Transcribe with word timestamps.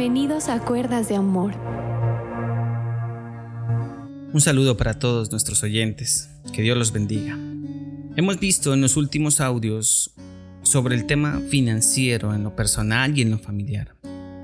Bienvenidos 0.00 0.48
a 0.48 0.58
Cuerdas 0.60 1.10
de 1.10 1.16
Amor. 1.16 1.52
Un 4.32 4.40
saludo 4.40 4.78
para 4.78 4.98
todos 4.98 5.30
nuestros 5.30 5.62
oyentes. 5.62 6.30
Que 6.54 6.62
Dios 6.62 6.78
los 6.78 6.90
bendiga. 6.90 7.38
Hemos 8.16 8.40
visto 8.40 8.72
en 8.72 8.80
los 8.80 8.96
últimos 8.96 9.42
audios 9.42 10.14
sobre 10.62 10.94
el 10.94 11.04
tema 11.04 11.42
financiero 11.50 12.34
en 12.34 12.44
lo 12.44 12.56
personal 12.56 13.18
y 13.18 13.20
en 13.20 13.30
lo 13.30 13.38
familiar. 13.38 13.94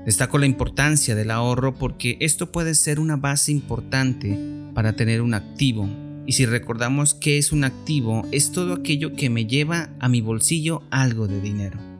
Destaco 0.05 0.37
la 0.37 0.45
importancia 0.45 1.15
del 1.15 1.31
ahorro 1.31 1.73
porque 1.73 2.17
esto 2.19 2.51
puede 2.51 2.75
ser 2.75 2.99
una 2.99 3.15
base 3.15 3.51
importante 3.51 4.37
para 4.75 4.93
tener 4.93 5.23
un 5.23 5.33
activo. 5.33 5.89
Y 6.27 6.33
si 6.33 6.45
recordamos 6.45 7.15
qué 7.15 7.39
es 7.39 7.51
un 7.51 7.63
activo, 7.63 8.27
es 8.31 8.51
todo 8.51 8.75
aquello 8.75 9.15
que 9.15 9.31
me 9.31 9.47
lleva 9.47 9.89
a 9.99 10.07
mi 10.07 10.21
bolsillo 10.21 10.83
algo 10.91 11.27
de 11.27 11.41
dinero. 11.41 11.96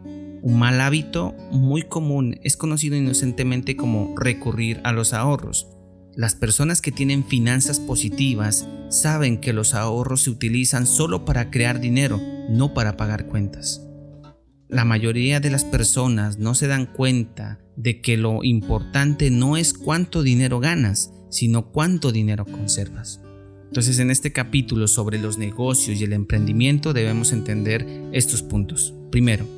Un 0.48 0.60
mal 0.60 0.80
hábito 0.80 1.36
muy 1.52 1.82
común 1.82 2.40
es 2.42 2.56
conocido 2.56 2.96
inocentemente 2.96 3.76
como 3.76 4.16
recurrir 4.18 4.80
a 4.86 4.94
los 4.94 5.12
ahorros. 5.12 5.68
Las 6.16 6.36
personas 6.36 6.80
que 6.80 6.94
tienen 6.94 7.26
finanzas 7.26 7.82
positivas 7.82 8.66
saben 8.88 9.42
que 9.42 9.52
los 9.52 9.74
ahorros 9.74 10.22
se 10.22 10.30
utilizan 10.30 10.88
solo 10.88 11.26
para 11.26 11.52
crear 11.52 11.82
dinero, 11.82 12.22
no 12.50 12.74
para 12.74 12.96
pagar 12.96 13.26
cuentas. 13.26 13.86
La 14.70 14.86
mayoría 14.86 15.42
de 15.42 15.50
las 15.50 15.66
personas 15.66 16.38
no 16.38 16.56
se 16.56 16.68
dan 16.68 16.86
cuenta 16.86 17.60
de 17.76 18.00
que 18.00 18.16
lo 18.16 18.42
importante 18.46 19.30
no 19.32 19.58
es 19.58 19.74
cuánto 19.74 20.24
dinero 20.24 20.62
ganas, 20.62 21.12
sino 21.30 21.74
cuánto 21.74 22.14
dinero 22.14 22.46
conservas. 22.46 23.20
Entonces 23.66 24.00
en 24.00 24.12
este 24.12 24.32
capítulo 24.32 24.88
sobre 24.88 25.20
los 25.20 25.38
negocios 25.38 26.00
y 26.00 26.06
el 26.06 26.14
emprendimiento 26.14 26.94
debemos 26.94 27.34
entender 27.34 27.86
estos 28.14 28.44
puntos. 28.44 28.94
Primero, 29.12 29.57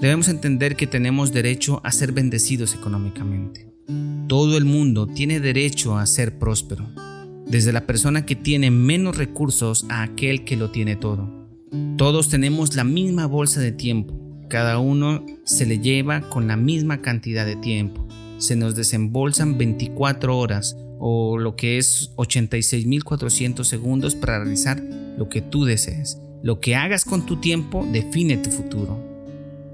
debemos 0.00 0.28
entender 0.28 0.76
que 0.76 0.86
tenemos 0.86 1.32
derecho 1.32 1.80
a 1.84 1.92
ser 1.92 2.12
bendecidos 2.12 2.74
económicamente. 2.74 3.68
Todo 4.28 4.56
el 4.56 4.64
mundo 4.64 5.06
tiene 5.06 5.40
derecho 5.40 5.98
a 5.98 6.06
ser 6.06 6.38
próspero, 6.38 6.88
desde 7.46 7.72
la 7.72 7.86
persona 7.86 8.24
que 8.24 8.36
tiene 8.36 8.70
menos 8.70 9.16
recursos 9.16 9.84
a 9.88 10.02
aquel 10.02 10.44
que 10.44 10.56
lo 10.56 10.70
tiene 10.70 10.96
todo. 10.96 11.48
Todos 11.96 12.28
tenemos 12.28 12.74
la 12.76 12.84
misma 12.84 13.26
bolsa 13.26 13.60
de 13.60 13.72
tiempo, 13.72 14.20
cada 14.50 14.80
uno 14.80 15.24
se 15.44 15.64
le 15.64 15.78
lleva 15.78 16.22
con 16.22 16.48
la 16.48 16.56
misma 16.56 17.02
cantidad 17.02 17.46
de 17.46 17.56
tiempo. 17.56 18.06
Se 18.38 18.56
nos 18.56 18.74
desembolsan 18.74 19.58
24 19.58 20.36
horas 20.36 20.76
o 20.98 21.38
lo 21.38 21.54
que 21.54 21.78
es 21.78 22.10
86.400 22.16 23.64
segundos 23.64 24.16
para 24.16 24.38
realizar 24.38 24.82
lo 25.16 25.28
que 25.28 25.40
tú 25.40 25.64
desees. 25.64 26.20
Lo 26.42 26.58
que 26.58 26.74
hagas 26.74 27.04
con 27.04 27.26
tu 27.26 27.36
tiempo 27.36 27.86
define 27.92 28.38
tu 28.38 28.50
futuro. 28.50 29.09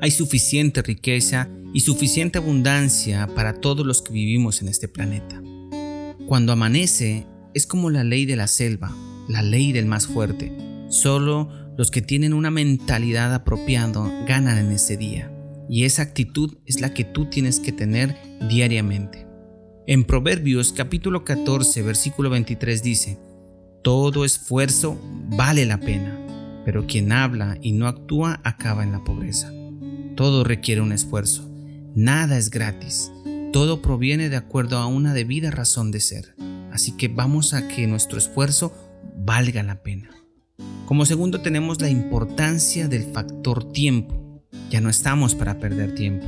Hay 0.00 0.10
suficiente 0.10 0.82
riqueza 0.82 1.48
y 1.72 1.80
suficiente 1.80 2.38
abundancia 2.38 3.28
para 3.34 3.60
todos 3.60 3.86
los 3.86 4.02
que 4.02 4.12
vivimos 4.12 4.60
en 4.60 4.68
este 4.68 4.88
planeta. 4.88 5.42
Cuando 6.26 6.52
amanece 6.52 7.26
es 7.54 7.66
como 7.66 7.88
la 7.88 8.04
ley 8.04 8.26
de 8.26 8.36
la 8.36 8.46
selva, 8.46 8.94
la 9.28 9.40
ley 9.40 9.72
del 9.72 9.86
más 9.86 10.06
fuerte. 10.06 10.52
Solo 10.90 11.48
los 11.78 11.90
que 11.90 12.02
tienen 12.02 12.34
una 12.34 12.50
mentalidad 12.50 13.32
apropiada 13.32 14.24
ganan 14.26 14.58
en 14.58 14.72
ese 14.72 14.98
día. 14.98 15.32
Y 15.68 15.84
esa 15.84 16.02
actitud 16.02 16.58
es 16.66 16.80
la 16.80 16.92
que 16.92 17.04
tú 17.04 17.30
tienes 17.30 17.58
que 17.58 17.72
tener 17.72 18.16
diariamente. 18.48 19.26
En 19.86 20.04
Proverbios 20.04 20.72
capítulo 20.72 21.24
14 21.24 21.82
versículo 21.82 22.28
23 22.28 22.82
dice, 22.82 23.18
Todo 23.82 24.26
esfuerzo 24.26 25.00
vale 25.30 25.64
la 25.64 25.80
pena, 25.80 26.62
pero 26.66 26.86
quien 26.86 27.12
habla 27.12 27.56
y 27.62 27.72
no 27.72 27.88
actúa 27.88 28.40
acaba 28.44 28.84
en 28.84 28.92
la 28.92 29.02
pobreza. 29.02 29.55
Todo 30.16 30.44
requiere 30.44 30.80
un 30.80 30.92
esfuerzo. 30.92 31.46
Nada 31.94 32.38
es 32.38 32.48
gratis. 32.48 33.12
Todo 33.52 33.82
proviene 33.82 34.30
de 34.30 34.36
acuerdo 34.36 34.78
a 34.78 34.86
una 34.86 35.12
debida 35.12 35.50
razón 35.50 35.90
de 35.90 36.00
ser. 36.00 36.34
Así 36.72 36.92
que 36.92 37.08
vamos 37.08 37.52
a 37.52 37.68
que 37.68 37.86
nuestro 37.86 38.16
esfuerzo 38.16 38.72
valga 39.18 39.62
la 39.62 39.82
pena. 39.82 40.10
Como 40.86 41.04
segundo 41.04 41.42
tenemos 41.42 41.82
la 41.82 41.90
importancia 41.90 42.88
del 42.88 43.04
factor 43.04 43.70
tiempo. 43.72 44.42
Ya 44.70 44.80
no 44.80 44.88
estamos 44.88 45.34
para 45.34 45.58
perder 45.58 45.94
tiempo. 45.94 46.26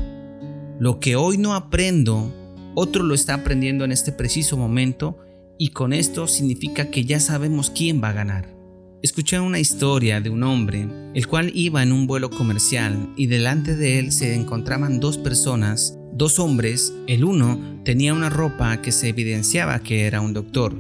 Lo 0.78 1.00
que 1.00 1.16
hoy 1.16 1.38
no 1.38 1.54
aprendo, 1.54 2.30
otro 2.74 3.02
lo 3.02 3.14
está 3.14 3.34
aprendiendo 3.34 3.86
en 3.86 3.92
este 3.92 4.12
preciso 4.12 4.58
momento 4.58 5.18
y 5.58 5.68
con 5.68 5.94
esto 5.94 6.26
significa 6.26 6.90
que 6.90 7.06
ya 7.06 7.20
sabemos 7.20 7.70
quién 7.70 8.02
va 8.02 8.10
a 8.10 8.12
ganar. 8.12 8.57
Escuché 9.00 9.38
una 9.38 9.60
historia 9.60 10.20
de 10.20 10.28
un 10.28 10.42
hombre, 10.42 10.88
el 11.14 11.28
cual 11.28 11.52
iba 11.54 11.84
en 11.84 11.92
un 11.92 12.08
vuelo 12.08 12.30
comercial 12.30 13.12
y 13.16 13.26
delante 13.26 13.76
de 13.76 14.00
él 14.00 14.10
se 14.10 14.34
encontraban 14.34 14.98
dos 14.98 15.18
personas, 15.18 15.96
dos 16.12 16.40
hombres, 16.40 16.92
el 17.06 17.22
uno 17.22 17.60
tenía 17.84 18.12
una 18.12 18.28
ropa 18.28 18.82
que 18.82 18.90
se 18.90 19.10
evidenciaba 19.10 19.78
que 19.84 20.06
era 20.06 20.20
un 20.20 20.32
doctor 20.32 20.74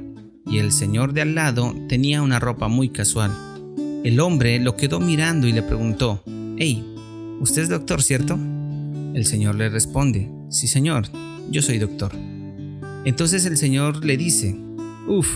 y 0.44 0.58
el 0.58 0.72
señor 0.72 1.12
de 1.12 1.20
al 1.20 1.36
lado 1.36 1.72
tenía 1.88 2.20
una 2.20 2.40
ropa 2.40 2.66
muy 2.66 2.88
casual. 2.88 3.30
El 4.02 4.18
hombre 4.18 4.58
lo 4.58 4.74
quedó 4.74 4.98
mirando 4.98 5.46
y 5.46 5.52
le 5.52 5.62
preguntó, 5.62 6.24
Hey, 6.56 6.84
¿usted 7.38 7.62
es 7.62 7.68
doctor, 7.68 8.02
cierto? 8.02 8.36
El 9.14 9.26
señor 9.26 9.54
le 9.54 9.68
responde, 9.68 10.28
Sí, 10.50 10.66
señor, 10.66 11.06
yo 11.52 11.62
soy 11.62 11.78
doctor. 11.78 12.10
Entonces 13.04 13.46
el 13.46 13.56
señor 13.56 14.04
le 14.04 14.16
dice, 14.16 14.56
Uf, 15.06 15.28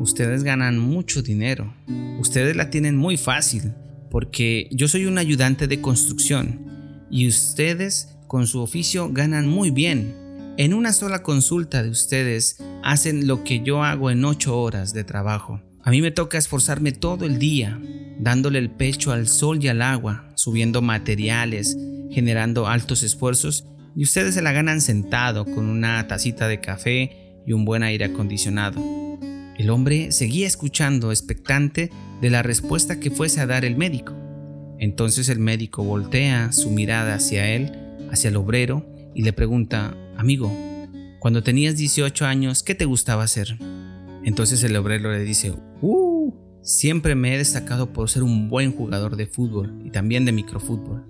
ustedes 0.00 0.42
ganan 0.42 0.78
mucho 0.78 1.22
dinero. 1.22 1.72
Ustedes 2.18 2.56
la 2.56 2.70
tienen 2.70 2.96
muy 2.96 3.16
fácil, 3.16 3.72
porque 4.10 4.68
yo 4.72 4.88
soy 4.88 5.06
un 5.06 5.18
ayudante 5.18 5.68
de 5.68 5.80
construcción 5.80 7.06
y 7.10 7.28
ustedes 7.28 8.16
con 8.26 8.46
su 8.46 8.60
oficio 8.60 9.10
ganan 9.12 9.46
muy 9.46 9.70
bien. 9.70 10.16
En 10.56 10.74
una 10.74 10.92
sola 10.92 11.22
consulta 11.22 11.82
de 11.82 11.90
ustedes 11.90 12.58
hacen 12.82 13.26
lo 13.26 13.44
que 13.44 13.62
yo 13.62 13.84
hago 13.84 14.10
en 14.10 14.24
ocho 14.24 14.58
horas 14.58 14.92
de 14.92 15.04
trabajo. 15.04 15.60
A 15.82 15.90
mí 15.90 16.02
me 16.02 16.10
toca 16.10 16.38
esforzarme 16.38 16.92
todo 16.92 17.24
el 17.24 17.38
día, 17.38 17.78
dándole 18.18 18.58
el 18.58 18.70
pecho 18.70 19.12
al 19.12 19.28
sol 19.28 19.62
y 19.62 19.68
al 19.68 19.82
agua, 19.82 20.30
subiendo 20.34 20.82
materiales, 20.82 21.76
generando 22.10 22.66
altos 22.68 23.02
esfuerzos, 23.02 23.66
y 23.96 24.04
ustedes 24.04 24.34
se 24.34 24.42
la 24.42 24.52
ganan 24.52 24.80
sentado 24.80 25.44
con 25.44 25.66
una 25.66 26.06
tacita 26.06 26.48
de 26.48 26.60
café 26.60 27.42
y 27.46 27.52
un 27.52 27.64
buen 27.64 27.82
aire 27.82 28.04
acondicionado. 28.04 29.09
El 29.60 29.68
hombre 29.68 30.10
seguía 30.10 30.46
escuchando 30.46 31.10
expectante 31.10 31.90
de 32.22 32.30
la 32.30 32.42
respuesta 32.42 32.98
que 32.98 33.10
fuese 33.10 33.42
a 33.42 33.46
dar 33.46 33.66
el 33.66 33.76
médico. 33.76 34.14
Entonces 34.78 35.28
el 35.28 35.38
médico 35.38 35.84
voltea 35.84 36.50
su 36.50 36.70
mirada 36.70 37.12
hacia 37.12 37.46
él, 37.46 37.70
hacia 38.10 38.28
el 38.28 38.36
obrero, 38.36 38.86
y 39.14 39.20
le 39.20 39.34
pregunta, 39.34 39.94
amigo, 40.16 40.50
cuando 41.18 41.42
tenías 41.42 41.76
18 41.76 42.24
años, 42.24 42.62
¿qué 42.62 42.74
te 42.74 42.86
gustaba 42.86 43.22
hacer? 43.22 43.58
Entonces 44.24 44.62
el 44.62 44.74
obrero 44.76 45.12
le 45.12 45.24
dice, 45.24 45.52
¡Uh! 45.82 46.32
Siempre 46.62 47.14
me 47.14 47.34
he 47.34 47.36
destacado 47.36 47.92
por 47.92 48.08
ser 48.08 48.22
un 48.22 48.48
buen 48.48 48.72
jugador 48.72 49.16
de 49.16 49.26
fútbol 49.26 49.82
y 49.84 49.90
también 49.90 50.24
de 50.24 50.32
microfútbol. 50.32 51.04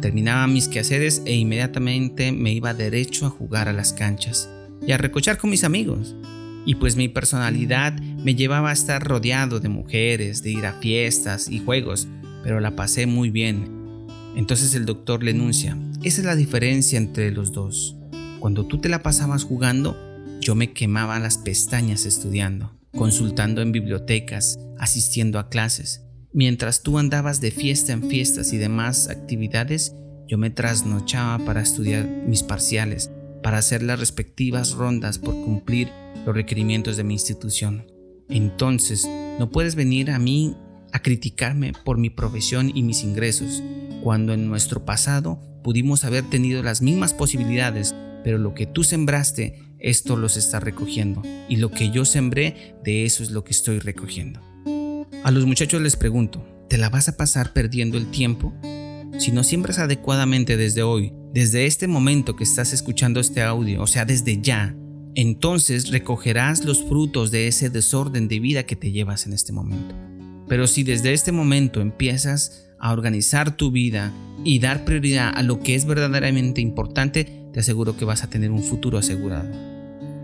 Terminaba 0.00 0.48
mis 0.48 0.66
quehaceres 0.66 1.22
e 1.24 1.36
inmediatamente 1.36 2.32
me 2.32 2.52
iba 2.52 2.74
derecho 2.74 3.26
a 3.26 3.30
jugar 3.30 3.68
a 3.68 3.72
las 3.72 3.92
canchas 3.92 4.50
y 4.84 4.90
a 4.90 4.98
recochar 4.98 5.38
con 5.38 5.50
mis 5.50 5.62
amigos 5.62 6.16
y 6.64 6.76
pues 6.76 6.96
mi 6.96 7.08
personalidad 7.08 7.98
me 8.00 8.34
llevaba 8.34 8.70
a 8.70 8.74
estar 8.74 9.02
rodeado 9.02 9.60
de 9.60 9.68
mujeres, 9.68 10.42
de 10.42 10.50
ir 10.50 10.66
a 10.66 10.74
fiestas 10.74 11.48
y 11.48 11.58
juegos, 11.58 12.08
pero 12.42 12.60
la 12.60 12.76
pasé 12.76 13.06
muy 13.06 13.30
bien. 13.30 14.06
Entonces 14.36 14.74
el 14.74 14.86
doctor 14.86 15.22
le 15.22 15.32
enuncia, 15.32 15.76
esa 16.02 16.20
es 16.20 16.26
la 16.26 16.36
diferencia 16.36 16.98
entre 16.98 17.30
los 17.30 17.52
dos. 17.52 17.96
Cuando 18.38 18.66
tú 18.66 18.78
te 18.78 18.88
la 18.88 19.02
pasabas 19.02 19.44
jugando, 19.44 19.96
yo 20.40 20.54
me 20.54 20.72
quemaba 20.72 21.18
las 21.18 21.38
pestañas 21.38 22.06
estudiando, 22.06 22.76
consultando 22.96 23.62
en 23.62 23.72
bibliotecas, 23.72 24.58
asistiendo 24.78 25.38
a 25.38 25.48
clases. 25.48 26.02
Mientras 26.32 26.82
tú 26.82 26.98
andabas 26.98 27.40
de 27.40 27.50
fiesta 27.50 27.92
en 27.92 28.08
fiestas 28.08 28.52
y 28.52 28.58
demás 28.58 29.08
actividades, 29.08 29.94
yo 30.26 30.38
me 30.38 30.50
trasnochaba 30.50 31.44
para 31.44 31.60
estudiar 31.60 32.08
mis 32.26 32.42
parciales, 32.42 33.10
para 33.42 33.58
hacer 33.58 33.82
las 33.82 34.00
respectivas 34.00 34.72
rondas 34.72 35.18
por 35.18 35.34
cumplir 35.34 35.90
los 36.24 36.34
requerimientos 36.34 36.96
de 36.96 37.04
mi 37.04 37.14
institución. 37.14 37.86
Entonces, 38.28 39.08
no 39.38 39.50
puedes 39.50 39.74
venir 39.74 40.10
a 40.10 40.18
mí 40.18 40.56
a 40.92 41.00
criticarme 41.00 41.72
por 41.84 41.98
mi 41.98 42.10
profesión 42.10 42.70
y 42.74 42.82
mis 42.82 43.02
ingresos, 43.02 43.62
cuando 44.02 44.32
en 44.32 44.48
nuestro 44.48 44.84
pasado 44.84 45.40
pudimos 45.62 46.04
haber 46.04 46.24
tenido 46.24 46.62
las 46.62 46.82
mismas 46.82 47.14
posibilidades, 47.14 47.94
pero 48.24 48.38
lo 48.38 48.54
que 48.54 48.66
tú 48.66 48.84
sembraste, 48.84 49.58
esto 49.78 50.16
los 50.16 50.36
está 50.36 50.60
recogiendo, 50.60 51.22
y 51.48 51.56
lo 51.56 51.70
que 51.70 51.90
yo 51.90 52.04
sembré, 52.04 52.76
de 52.84 53.04
eso 53.04 53.22
es 53.22 53.30
lo 53.30 53.44
que 53.44 53.52
estoy 53.52 53.78
recogiendo. 53.78 54.40
A 55.24 55.30
los 55.30 55.46
muchachos 55.46 55.80
les 55.80 55.96
pregunto, 55.96 56.44
¿te 56.68 56.78
la 56.78 56.90
vas 56.90 57.08
a 57.08 57.16
pasar 57.16 57.52
perdiendo 57.52 57.96
el 57.96 58.10
tiempo? 58.10 58.52
Si 59.18 59.30
no 59.30 59.44
siembras 59.44 59.78
adecuadamente 59.78 60.56
desde 60.56 60.82
hoy, 60.82 61.12
desde 61.32 61.66
este 61.66 61.86
momento 61.86 62.34
que 62.36 62.44
estás 62.44 62.72
escuchando 62.72 63.20
este 63.20 63.42
audio, 63.42 63.82
o 63.82 63.86
sea, 63.86 64.04
desde 64.04 64.40
ya, 64.40 64.74
entonces 65.14 65.90
recogerás 65.90 66.64
los 66.64 66.82
frutos 66.84 67.30
de 67.30 67.48
ese 67.48 67.70
desorden 67.70 68.28
de 68.28 68.40
vida 68.40 68.62
que 68.64 68.76
te 68.76 68.92
llevas 68.92 69.26
en 69.26 69.32
este 69.32 69.52
momento. 69.52 69.94
Pero 70.48 70.66
si 70.66 70.82
desde 70.82 71.12
este 71.12 71.32
momento 71.32 71.80
empiezas 71.80 72.66
a 72.78 72.92
organizar 72.92 73.56
tu 73.56 73.70
vida 73.70 74.12
y 74.44 74.58
dar 74.58 74.84
prioridad 74.84 75.32
a 75.34 75.42
lo 75.42 75.60
que 75.60 75.74
es 75.74 75.86
verdaderamente 75.86 76.60
importante, 76.60 77.48
te 77.52 77.60
aseguro 77.60 77.96
que 77.96 78.04
vas 78.04 78.24
a 78.24 78.30
tener 78.30 78.50
un 78.50 78.62
futuro 78.62 78.98
asegurado. 78.98 79.48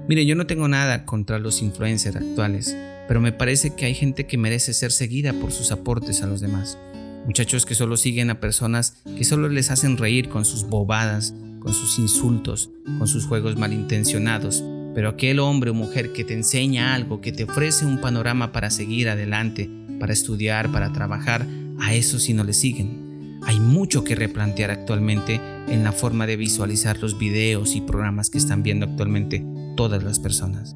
Mire, 0.08 0.24
yo 0.24 0.34
no 0.34 0.46
tengo 0.46 0.68
nada 0.68 1.04
contra 1.04 1.38
los 1.38 1.62
influencers 1.62 2.16
actuales, 2.16 2.74
pero 3.06 3.20
me 3.20 3.32
parece 3.32 3.74
que 3.74 3.84
hay 3.84 3.94
gente 3.94 4.26
que 4.26 4.38
merece 4.38 4.72
ser 4.72 4.90
seguida 4.90 5.34
por 5.34 5.52
sus 5.52 5.70
aportes 5.70 6.22
a 6.22 6.26
los 6.26 6.40
demás. 6.40 6.78
Muchachos 7.26 7.66
que 7.66 7.74
solo 7.74 7.98
siguen 7.98 8.30
a 8.30 8.40
personas 8.40 8.96
que 9.16 9.24
solo 9.24 9.50
les 9.50 9.70
hacen 9.70 9.98
reír 9.98 10.30
con 10.30 10.46
sus 10.46 10.64
bobadas, 10.64 11.34
con 11.60 11.74
sus 11.74 11.98
insultos, 11.98 12.70
con 12.98 13.06
sus 13.06 13.26
juegos 13.26 13.56
malintencionados. 13.56 14.64
Pero 14.98 15.10
aquel 15.10 15.38
hombre 15.38 15.70
o 15.70 15.74
mujer 15.74 16.12
que 16.12 16.24
te 16.24 16.34
enseña 16.34 16.92
algo, 16.92 17.20
que 17.20 17.30
te 17.30 17.44
ofrece 17.44 17.86
un 17.86 18.00
panorama 18.00 18.50
para 18.50 18.68
seguir 18.68 19.08
adelante, 19.08 19.70
para 20.00 20.12
estudiar, 20.12 20.72
para 20.72 20.92
trabajar, 20.92 21.46
a 21.78 21.94
eso 21.94 22.18
sí 22.18 22.34
no 22.34 22.42
le 22.42 22.52
siguen. 22.52 23.38
Hay 23.44 23.60
mucho 23.60 24.02
que 24.02 24.16
replantear 24.16 24.72
actualmente 24.72 25.40
en 25.68 25.84
la 25.84 25.92
forma 25.92 26.26
de 26.26 26.36
visualizar 26.36 26.98
los 26.98 27.16
videos 27.16 27.76
y 27.76 27.80
programas 27.80 28.28
que 28.28 28.38
están 28.38 28.64
viendo 28.64 28.86
actualmente 28.86 29.46
todas 29.76 30.02
las 30.02 30.18
personas. 30.18 30.74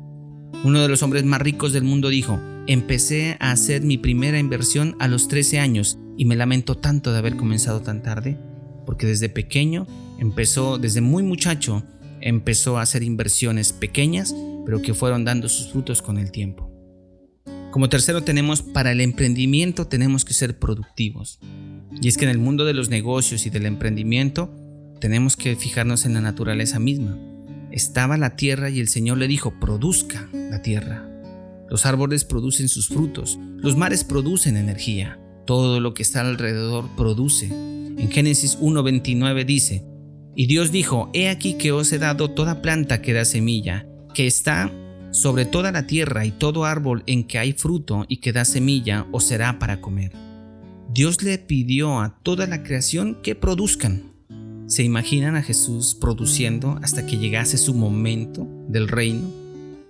Uno 0.63 0.81
de 0.81 0.89
los 0.89 1.03
hombres 1.03 1.25
más 1.25 1.43
ricos 1.43 1.73
del 1.73 1.83
mundo 1.83 2.09
dijo, 2.09 2.39
empecé 2.69 3.37
a 3.41 3.51
hacer 3.51 3.83
mi 3.83 3.99
primera 3.99 4.39
inversión 4.39 4.95
a 5.01 5.09
los 5.09 5.27
13 5.27 5.59
años 5.59 5.99
y 6.17 6.27
me 6.27 6.37
lamento 6.37 6.77
tanto 6.77 7.11
de 7.11 7.19
haber 7.19 7.37
comenzado 7.37 7.81
tan 7.81 8.05
tarde, 8.05 8.39
porque 8.87 9.05
desde 9.05 9.29
pequeño 9.29 9.89
empezó, 10.21 10.79
desde 10.79 11.01
muy 11.01 11.25
muchacho, 11.25 11.83
empezó 12.23 12.79
a 12.79 12.83
hacer 12.83 13.03
inversiones 13.03 13.73
pequeñas, 13.73 14.35
pero 14.65 14.81
que 14.81 14.95
fueron 14.95 15.25
dando 15.25 15.49
sus 15.49 15.71
frutos 15.71 16.03
con 16.03 16.19
el 16.19 16.31
tiempo. 16.31 16.71
Como 17.71 17.89
tercero 17.89 18.23
tenemos, 18.23 18.63
para 18.63 18.93
el 18.93 19.01
emprendimiento 19.01 19.87
tenemos 19.87 20.25
que 20.25 20.35
ser 20.35 20.59
productivos. 20.59 21.41
Y 22.01 22.09
es 22.09 22.17
que 22.17 22.25
en 22.25 22.31
el 22.31 22.39
mundo 22.39 22.65
de 22.65 22.75
los 22.75 22.91
negocios 22.91 23.47
y 23.47 23.51
del 23.51 23.67
emprendimiento 23.67 24.55
tenemos 25.01 25.37
que 25.37 25.57
fijarnos 25.57 26.05
en 26.07 26.15
la 26.15 26.21
naturaleza 26.21 26.79
misma. 26.79 27.19
Estaba 27.71 28.19
la 28.19 28.37
tierra 28.37 28.71
y 28.71 28.81
el 28.81 28.89
Señor 28.89 29.19
le 29.19 29.27
dijo, 29.27 29.59
produzca 29.59 30.29
la 30.33 30.63
tierra. 30.63 31.09
Los 31.71 31.87
árboles 31.87 32.25
producen 32.25 32.69
sus 32.69 32.89
frutos, 32.89 33.39
los 33.57 33.77
mares 33.77 34.05
producen 34.05 34.59
energía, 34.59 35.19
todo 35.47 35.81
lo 35.81 35.95
que 35.95 36.03
está 36.03 36.21
alrededor 36.21 36.89
produce. 36.97 37.47
En 37.47 38.11
Génesis 38.11 38.59
1.29 38.59 39.47
dice, 39.47 39.85
y 40.35 40.47
Dios 40.47 40.73
dijo, 40.73 41.11
He 41.13 41.29
aquí 41.29 41.55
que 41.55 41.73
os 41.73 41.93
he 41.93 41.99
dado 41.99 42.31
toda 42.31 42.63
planta 42.63 43.03
que 43.03 43.13
da 43.13 43.25
semilla, 43.25 43.87
que 44.15 44.27
está 44.27 44.73
sobre 45.11 45.45
toda 45.45 45.73
la 45.73 45.87
tierra 45.87 46.25
y 46.25 46.31
todo 46.31 46.65
árbol 46.65 47.03
en 47.07 47.25
que 47.25 47.39
hay 47.39 47.53
fruto 47.53 48.07
y 48.09 48.19
que 48.19 48.33
da 48.33 48.45
semilla 48.45 49.07
os 49.13 49.25
será 49.25 49.59
para 49.59 49.81
comer. 49.81 50.13
Dios 50.93 51.23
le 51.23 51.39
pidió 51.39 52.01
a 52.01 52.19
toda 52.23 52.47
la 52.47 52.63
creación 52.63 53.19
que 53.23 53.35
produzcan. 53.35 54.13
¿Se 54.67 54.83
imaginan 54.83 55.37
a 55.37 55.43
Jesús 55.43 55.95
produciendo 55.95 56.79
hasta 56.83 57.05
que 57.05 57.19
llegase 57.19 57.59
su 57.59 57.75
momento 57.75 58.47
del 58.69 58.89
reino? 58.89 59.31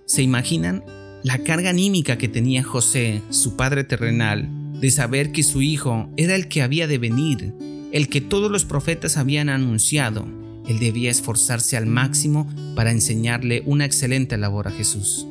¿Se 0.05 0.23
imaginan 0.23 0.83
la 1.23 1.37
carga 1.37 1.69
anímica 1.69 2.17
que 2.17 2.27
tenía 2.27 2.63
José, 2.63 3.21
su 3.29 3.55
padre 3.55 3.85
terrenal, 3.85 4.49
de 4.79 4.91
saber 4.91 5.31
que 5.31 5.43
su 5.43 5.61
hijo 5.61 6.09
era 6.17 6.35
el 6.35 6.49
que 6.49 6.61
había 6.61 6.85
de 6.87 6.97
venir, 6.97 7.53
el 7.93 8.09
que 8.09 8.19
todos 8.19 8.51
los 8.51 8.65
profetas 8.65 9.15
habían 9.15 9.47
anunciado? 9.47 10.27
Él 10.67 10.79
debía 10.79 11.11
esforzarse 11.11 11.77
al 11.77 11.85
máximo 11.85 12.53
para 12.75 12.91
enseñarle 12.91 13.63
una 13.65 13.85
excelente 13.85 14.37
labor 14.37 14.67
a 14.67 14.71
Jesús. 14.71 15.25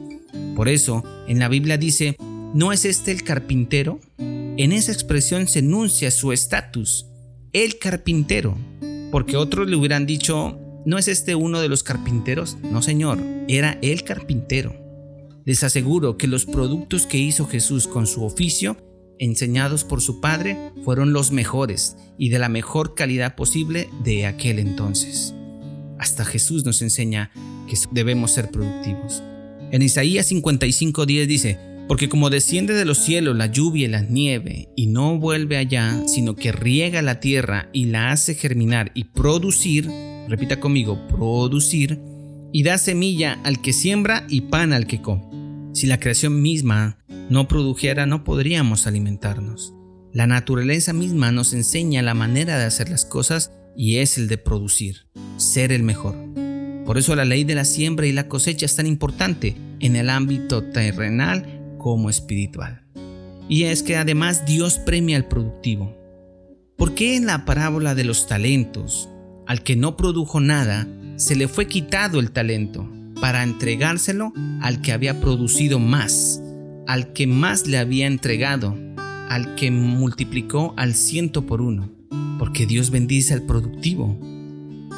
Por 0.56 0.68
eso, 0.68 1.04
en 1.28 1.38
la 1.38 1.48
Biblia 1.48 1.76
dice, 1.76 2.16
¿no 2.54 2.72
es 2.72 2.86
este 2.86 3.12
el 3.12 3.22
carpintero? 3.22 4.00
En 4.16 4.72
esa 4.72 4.92
expresión 4.92 5.46
se 5.46 5.58
enuncia 5.58 6.10
su 6.10 6.32
estatus, 6.32 7.06
el 7.52 7.78
carpintero 7.78 8.56
porque 9.12 9.36
otros 9.36 9.68
le 9.68 9.76
hubieran 9.76 10.06
dicho, 10.06 10.58
¿no 10.86 10.96
es 10.96 11.06
este 11.06 11.34
uno 11.34 11.60
de 11.60 11.68
los 11.68 11.82
carpinteros? 11.82 12.56
No, 12.62 12.80
señor, 12.80 13.18
era 13.46 13.78
el 13.82 14.04
carpintero. 14.04 14.74
Les 15.44 15.62
aseguro 15.62 16.16
que 16.16 16.26
los 16.26 16.46
productos 16.46 17.06
que 17.06 17.18
hizo 17.18 17.46
Jesús 17.46 17.86
con 17.86 18.06
su 18.06 18.24
oficio, 18.24 18.78
enseñados 19.22 19.84
por 19.84 20.02
su 20.02 20.20
Padre, 20.20 20.72
fueron 20.84 21.12
los 21.12 21.30
mejores 21.30 21.96
y 22.18 22.30
de 22.30 22.40
la 22.40 22.48
mejor 22.48 22.94
calidad 22.96 23.36
posible 23.36 23.88
de 24.02 24.26
aquel 24.26 24.58
entonces. 24.58 25.32
Hasta 25.98 26.24
Jesús 26.24 26.64
nos 26.64 26.82
enseña 26.82 27.30
que 27.68 27.76
debemos 27.92 28.32
ser 28.32 28.50
productivos. 28.50 29.22
En 29.70 29.80
Isaías 29.80 30.30
55:10 30.30 31.26
dice, 31.26 31.58
porque 31.86 32.08
como 32.08 32.30
desciende 32.30 32.74
de 32.74 32.84
los 32.84 32.98
cielos 32.98 33.36
la 33.36 33.46
lluvia 33.46 33.86
y 33.86 33.90
la 33.90 34.02
nieve, 34.02 34.68
y 34.76 34.86
no 34.86 35.18
vuelve 35.18 35.56
allá, 35.56 36.02
sino 36.08 36.34
que 36.34 36.50
riega 36.50 37.00
la 37.00 37.20
tierra 37.20 37.68
y 37.72 37.84
la 37.86 38.10
hace 38.10 38.34
germinar 38.34 38.90
y 38.94 39.04
producir, 39.04 39.88
repita 40.28 40.58
conmigo, 40.58 41.06
producir, 41.06 42.00
y 42.52 42.64
da 42.64 42.76
semilla 42.76 43.40
al 43.44 43.62
que 43.62 43.72
siembra 43.72 44.26
y 44.28 44.42
pan 44.42 44.72
al 44.72 44.86
que 44.88 45.00
come. 45.00 45.22
Si 45.74 45.86
la 45.86 46.00
creación 46.00 46.42
misma 46.42 46.98
no 47.30 47.48
produjera, 47.48 48.06
no 48.06 48.24
podríamos 48.24 48.86
alimentarnos. 48.86 49.74
La 50.12 50.26
naturaleza 50.26 50.92
misma 50.92 51.32
nos 51.32 51.54
enseña 51.54 52.02
la 52.02 52.14
manera 52.14 52.58
de 52.58 52.64
hacer 52.64 52.90
las 52.90 53.04
cosas 53.04 53.52
y 53.76 53.96
es 53.96 54.18
el 54.18 54.28
de 54.28 54.38
producir, 54.38 55.06
ser 55.36 55.72
el 55.72 55.82
mejor. 55.82 56.14
Por 56.84 56.98
eso 56.98 57.16
la 57.16 57.24
ley 57.24 57.44
de 57.44 57.54
la 57.54 57.64
siembra 57.64 58.06
y 58.06 58.12
la 58.12 58.28
cosecha 58.28 58.66
es 58.66 58.76
tan 58.76 58.86
importante 58.86 59.56
en 59.80 59.96
el 59.96 60.10
ámbito 60.10 60.64
terrenal 60.64 61.76
como 61.78 62.10
espiritual. 62.10 62.84
Y 63.48 63.64
es 63.64 63.82
que 63.82 63.96
además 63.96 64.44
Dios 64.46 64.78
premia 64.78 65.16
al 65.16 65.28
productivo. 65.28 65.96
¿Por 66.76 66.94
qué 66.94 67.16
en 67.16 67.26
la 67.26 67.44
parábola 67.44 67.94
de 67.94 68.04
los 68.04 68.26
talentos, 68.26 69.08
al 69.46 69.62
que 69.62 69.76
no 69.76 69.96
produjo 69.96 70.40
nada, 70.40 70.88
se 71.16 71.36
le 71.36 71.48
fue 71.48 71.66
quitado 71.66 72.18
el 72.18 72.32
talento 72.32 72.90
para 73.20 73.44
entregárselo 73.44 74.32
al 74.60 74.82
que 74.82 74.92
había 74.92 75.20
producido 75.20 75.78
más, 75.78 76.41
al 76.86 77.12
que 77.12 77.26
más 77.26 77.66
le 77.66 77.78
había 77.78 78.06
entregado, 78.06 78.76
al 79.28 79.54
que 79.54 79.70
multiplicó 79.70 80.74
al 80.76 80.94
ciento 80.94 81.46
por 81.46 81.60
uno? 81.60 81.90
Porque 82.38 82.66
Dios 82.66 82.90
bendice 82.90 83.34
al 83.34 83.42
productivo. 83.42 84.18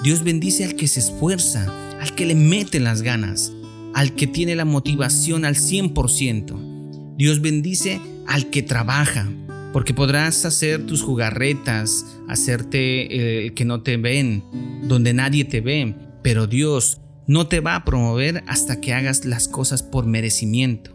Dios 0.02 0.24
bendice 0.24 0.64
al 0.64 0.76
que 0.76 0.88
se 0.88 1.00
esfuerza, 1.00 1.72
al 2.00 2.14
que 2.14 2.26
le 2.26 2.34
mete 2.34 2.80
las 2.80 3.02
ganas, 3.02 3.52
al 3.94 4.14
que 4.14 4.26
tiene 4.26 4.56
la 4.56 4.64
motivación 4.64 5.44
al 5.44 5.54
100%. 5.54 7.16
Dios 7.16 7.40
bendice 7.40 8.00
al 8.26 8.50
que 8.50 8.62
trabaja, 8.62 9.30
porque 9.72 9.94
podrás 9.94 10.44
hacer 10.44 10.86
tus 10.86 11.02
jugarretas, 11.02 12.04
hacerte 12.28 13.46
eh, 13.46 13.54
que 13.54 13.64
no 13.64 13.82
te 13.82 13.96
ven, 13.96 14.44
donde 14.82 15.14
nadie 15.14 15.44
te 15.44 15.60
ve, 15.60 15.94
pero 16.22 16.46
Dios 16.46 17.00
no 17.26 17.46
te 17.46 17.60
va 17.60 17.76
a 17.76 17.84
promover 17.84 18.44
hasta 18.46 18.80
que 18.80 18.92
hagas 18.92 19.24
las 19.24 19.48
cosas 19.48 19.82
por 19.82 20.06
merecimiento. 20.06 20.93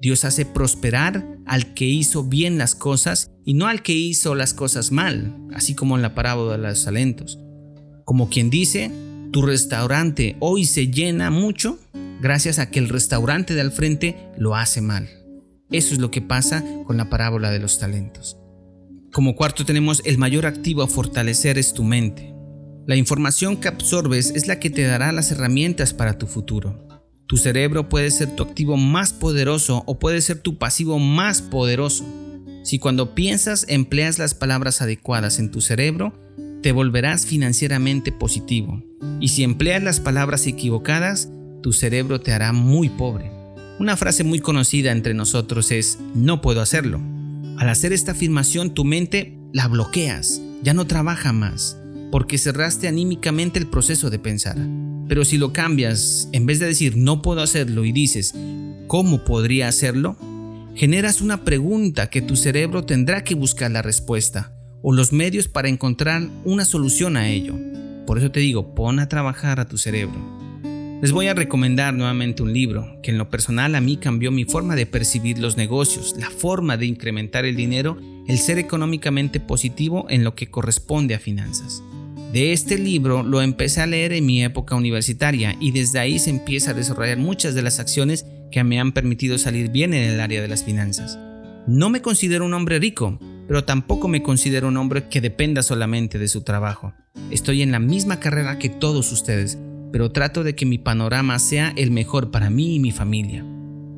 Dios 0.00 0.24
hace 0.24 0.46
prosperar 0.46 1.38
al 1.46 1.74
que 1.74 1.84
hizo 1.84 2.24
bien 2.24 2.56
las 2.56 2.74
cosas 2.74 3.30
y 3.44 3.54
no 3.54 3.66
al 3.66 3.82
que 3.82 3.92
hizo 3.92 4.34
las 4.34 4.54
cosas 4.54 4.92
mal, 4.92 5.36
así 5.52 5.74
como 5.74 5.96
en 5.96 6.02
la 6.02 6.14
parábola 6.14 6.56
de 6.56 6.68
los 6.68 6.84
talentos. 6.84 7.38
Como 8.04 8.30
quien 8.30 8.48
dice, 8.48 8.90
tu 9.30 9.42
restaurante 9.42 10.36
hoy 10.40 10.64
se 10.64 10.88
llena 10.88 11.30
mucho 11.30 11.78
gracias 12.20 12.58
a 12.58 12.70
que 12.70 12.78
el 12.78 12.88
restaurante 12.88 13.54
de 13.54 13.60
al 13.60 13.72
frente 13.72 14.16
lo 14.38 14.56
hace 14.56 14.80
mal. 14.80 15.08
Eso 15.70 15.94
es 15.94 16.00
lo 16.00 16.10
que 16.10 16.22
pasa 16.22 16.64
con 16.86 16.96
la 16.96 17.10
parábola 17.10 17.50
de 17.50 17.60
los 17.60 17.78
talentos. 17.78 18.36
Como 19.12 19.36
cuarto 19.36 19.64
tenemos 19.64 20.02
el 20.04 20.18
mayor 20.18 20.46
activo 20.46 20.82
a 20.82 20.88
fortalecer 20.88 21.58
es 21.58 21.74
tu 21.74 21.84
mente. 21.84 22.34
La 22.86 22.96
información 22.96 23.56
que 23.56 23.68
absorbes 23.68 24.32
es 24.34 24.46
la 24.46 24.58
que 24.58 24.70
te 24.70 24.82
dará 24.82 25.12
las 25.12 25.30
herramientas 25.30 25.94
para 25.94 26.18
tu 26.18 26.26
futuro. 26.26 26.88
Tu 27.30 27.36
cerebro 27.36 27.88
puede 27.88 28.10
ser 28.10 28.34
tu 28.34 28.42
activo 28.42 28.76
más 28.76 29.12
poderoso 29.12 29.84
o 29.86 30.00
puede 30.00 30.20
ser 30.20 30.40
tu 30.40 30.58
pasivo 30.58 30.98
más 30.98 31.42
poderoso. 31.42 32.04
Si 32.64 32.80
cuando 32.80 33.14
piensas 33.14 33.66
empleas 33.68 34.18
las 34.18 34.34
palabras 34.34 34.82
adecuadas 34.82 35.38
en 35.38 35.52
tu 35.52 35.60
cerebro, 35.60 36.12
te 36.60 36.72
volverás 36.72 37.26
financieramente 37.26 38.10
positivo. 38.10 38.82
Y 39.20 39.28
si 39.28 39.44
empleas 39.44 39.80
las 39.80 40.00
palabras 40.00 40.44
equivocadas, 40.48 41.28
tu 41.62 41.72
cerebro 41.72 42.20
te 42.20 42.32
hará 42.32 42.52
muy 42.52 42.88
pobre. 42.88 43.30
Una 43.78 43.96
frase 43.96 44.24
muy 44.24 44.40
conocida 44.40 44.90
entre 44.90 45.14
nosotros 45.14 45.70
es, 45.70 46.00
no 46.16 46.40
puedo 46.40 46.60
hacerlo. 46.60 47.00
Al 47.58 47.68
hacer 47.68 47.92
esta 47.92 48.10
afirmación 48.10 48.74
tu 48.74 48.84
mente 48.84 49.38
la 49.52 49.68
bloqueas, 49.68 50.42
ya 50.64 50.74
no 50.74 50.88
trabaja 50.88 51.32
más, 51.32 51.78
porque 52.10 52.38
cerraste 52.38 52.88
anímicamente 52.88 53.60
el 53.60 53.68
proceso 53.68 54.10
de 54.10 54.18
pensar. 54.18 54.56
Pero 55.10 55.24
si 55.24 55.38
lo 55.38 55.52
cambias, 55.52 56.28
en 56.30 56.46
vez 56.46 56.60
de 56.60 56.66
decir 56.66 56.96
no 56.96 57.20
puedo 57.20 57.42
hacerlo 57.42 57.84
y 57.84 57.90
dices, 57.90 58.32
¿cómo 58.86 59.24
podría 59.24 59.66
hacerlo? 59.66 60.16
Generas 60.76 61.20
una 61.20 61.42
pregunta 61.42 62.10
que 62.10 62.22
tu 62.22 62.36
cerebro 62.36 62.84
tendrá 62.84 63.24
que 63.24 63.34
buscar 63.34 63.72
la 63.72 63.82
respuesta 63.82 64.52
o 64.82 64.92
los 64.92 65.12
medios 65.12 65.48
para 65.48 65.68
encontrar 65.68 66.28
una 66.44 66.64
solución 66.64 67.16
a 67.16 67.28
ello. 67.28 67.58
Por 68.06 68.18
eso 68.18 68.30
te 68.30 68.38
digo, 68.38 68.72
pon 68.76 69.00
a 69.00 69.08
trabajar 69.08 69.58
a 69.58 69.66
tu 69.66 69.78
cerebro. 69.78 70.14
Les 71.02 71.10
voy 71.10 71.26
a 71.26 71.34
recomendar 71.34 71.92
nuevamente 71.92 72.44
un 72.44 72.52
libro 72.52 73.00
que 73.02 73.10
en 73.10 73.18
lo 73.18 73.30
personal 73.30 73.74
a 73.74 73.80
mí 73.80 73.96
cambió 73.96 74.30
mi 74.30 74.44
forma 74.44 74.76
de 74.76 74.86
percibir 74.86 75.40
los 75.40 75.56
negocios, 75.56 76.14
la 76.20 76.30
forma 76.30 76.76
de 76.76 76.86
incrementar 76.86 77.44
el 77.46 77.56
dinero, 77.56 77.98
el 78.28 78.38
ser 78.38 78.60
económicamente 78.60 79.40
positivo 79.40 80.06
en 80.08 80.22
lo 80.22 80.36
que 80.36 80.52
corresponde 80.52 81.16
a 81.16 81.18
finanzas. 81.18 81.82
De 82.32 82.52
este 82.52 82.78
libro 82.78 83.24
lo 83.24 83.42
empecé 83.42 83.80
a 83.80 83.88
leer 83.88 84.12
en 84.12 84.24
mi 84.24 84.44
época 84.44 84.76
universitaria 84.76 85.56
y 85.58 85.72
desde 85.72 85.98
ahí 85.98 86.20
se 86.20 86.30
empieza 86.30 86.70
a 86.70 86.74
desarrollar 86.74 87.18
muchas 87.18 87.56
de 87.56 87.62
las 87.62 87.80
acciones 87.80 88.24
que 88.52 88.62
me 88.62 88.78
han 88.78 88.92
permitido 88.92 89.36
salir 89.36 89.72
bien 89.72 89.94
en 89.94 90.08
el 90.08 90.20
área 90.20 90.40
de 90.40 90.46
las 90.46 90.62
finanzas. 90.62 91.18
No 91.66 91.90
me 91.90 92.02
considero 92.02 92.44
un 92.44 92.54
hombre 92.54 92.78
rico, 92.78 93.18
pero 93.48 93.64
tampoco 93.64 94.06
me 94.06 94.22
considero 94.22 94.68
un 94.68 94.76
hombre 94.76 95.08
que 95.08 95.20
dependa 95.20 95.64
solamente 95.64 96.20
de 96.20 96.28
su 96.28 96.42
trabajo. 96.42 96.92
Estoy 97.32 97.62
en 97.62 97.72
la 97.72 97.80
misma 97.80 98.20
carrera 98.20 98.60
que 98.60 98.68
todos 98.68 99.10
ustedes, 99.10 99.58
pero 99.90 100.12
trato 100.12 100.44
de 100.44 100.54
que 100.54 100.66
mi 100.66 100.78
panorama 100.78 101.36
sea 101.40 101.72
el 101.76 101.90
mejor 101.90 102.30
para 102.30 102.48
mí 102.48 102.76
y 102.76 102.78
mi 102.78 102.92
familia. 102.92 103.44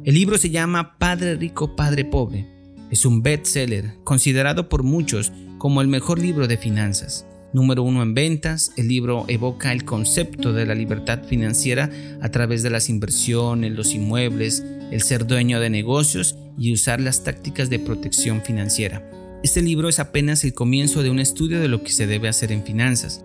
El 0.04 0.14
libro 0.14 0.38
se 0.38 0.48
llama 0.48 0.96
Padre 0.96 1.36
Rico, 1.36 1.76
Padre 1.76 2.06
Pobre. 2.06 2.46
Es 2.90 3.04
un 3.04 3.22
bestseller, 3.22 3.92
considerado 4.04 4.70
por 4.70 4.84
muchos 4.84 5.32
como 5.58 5.82
el 5.82 5.88
mejor 5.88 6.18
libro 6.18 6.48
de 6.48 6.56
finanzas. 6.56 7.26
Número 7.52 7.82
uno 7.82 8.02
en 8.02 8.14
ventas, 8.14 8.72
el 8.76 8.88
libro 8.88 9.26
evoca 9.28 9.72
el 9.72 9.84
concepto 9.84 10.54
de 10.54 10.64
la 10.64 10.74
libertad 10.74 11.22
financiera 11.24 11.90
a 12.22 12.30
través 12.30 12.62
de 12.62 12.70
las 12.70 12.88
inversiones, 12.88 13.72
los 13.72 13.94
inmuebles, 13.94 14.64
el 14.90 15.02
ser 15.02 15.26
dueño 15.26 15.60
de 15.60 15.68
negocios 15.68 16.36
y 16.56 16.72
usar 16.72 17.00
las 17.00 17.24
tácticas 17.24 17.68
de 17.68 17.78
protección 17.78 18.40
financiera. 18.42 19.06
Este 19.42 19.60
libro 19.60 19.88
es 19.88 19.98
apenas 19.98 20.44
el 20.44 20.54
comienzo 20.54 21.02
de 21.02 21.10
un 21.10 21.18
estudio 21.18 21.60
de 21.60 21.68
lo 21.68 21.82
que 21.82 21.92
se 21.92 22.06
debe 22.06 22.28
hacer 22.28 22.52
en 22.52 22.64
finanzas. 22.64 23.24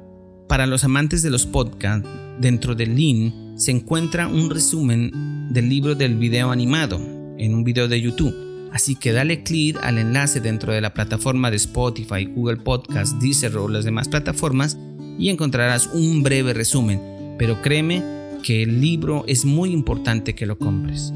Para 0.49 0.65
los 0.65 0.83
amantes 0.83 1.21
de 1.21 1.29
los 1.29 1.45
podcasts, 1.45 2.07
dentro 2.39 2.75
del 2.75 2.95
link 2.95 3.33
se 3.55 3.71
encuentra 3.71 4.27
un 4.27 4.49
resumen 4.49 5.47
del 5.51 5.69
libro 5.69 5.95
del 5.95 6.15
video 6.17 6.51
animado 6.51 6.99
en 7.37 7.53
un 7.53 7.63
video 7.63 7.87
de 7.87 8.01
YouTube. 8.01 8.46
Así 8.71 8.95
que 8.95 9.11
dale 9.11 9.43
clic 9.43 9.77
al 9.81 9.97
enlace 9.97 10.39
dentro 10.39 10.73
de 10.73 10.81
la 10.81 10.93
plataforma 10.93 11.49
de 11.49 11.57
Spotify, 11.57 12.25
Google 12.25 12.57
Podcast, 12.57 13.15
Deezer 13.21 13.57
o 13.57 13.67
las 13.67 13.85
demás 13.85 14.07
plataformas 14.07 14.77
y 15.17 15.29
encontrarás 15.29 15.87
un 15.93 16.23
breve 16.23 16.53
resumen. 16.53 17.01
Pero 17.37 17.61
créeme 17.61 18.03
que 18.43 18.63
el 18.63 18.81
libro 18.81 19.25
es 19.27 19.45
muy 19.45 19.71
importante 19.71 20.35
que 20.35 20.45
lo 20.45 20.57
compres. 20.57 21.13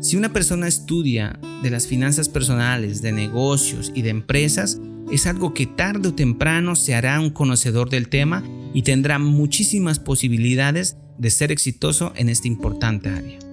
Si 0.00 0.16
una 0.16 0.32
persona 0.32 0.68
estudia 0.68 1.38
de 1.62 1.70
las 1.70 1.86
finanzas 1.86 2.28
personales, 2.28 3.00
de 3.00 3.12
negocios 3.12 3.90
y 3.94 4.02
de 4.02 4.10
empresas, 4.10 4.78
es 5.10 5.26
algo 5.26 5.54
que 5.54 5.66
tarde 5.66 6.08
o 6.08 6.14
temprano 6.14 6.76
se 6.76 6.94
hará 6.94 7.20
un 7.20 7.30
conocedor 7.30 7.88
del 7.88 8.08
tema 8.08 8.42
y 8.74 8.82
tendrá 8.82 9.18
muchísimas 9.18 9.98
posibilidades 9.98 10.96
de 11.18 11.30
ser 11.30 11.52
exitoso 11.52 12.12
en 12.16 12.28
esta 12.28 12.48
importante 12.48 13.08
área. 13.08 13.43